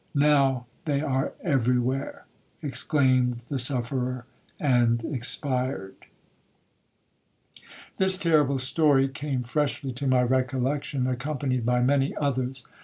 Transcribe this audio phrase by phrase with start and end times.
[0.15, 2.25] 'Now they are every where,'
[2.63, 4.25] exclaimed the sufferer,
[4.59, 7.71] and expired.1 1 Fact,—me ipso teste.
[7.97, 12.65] 'This terrible story came freshly to my recollection, accompanied by many others.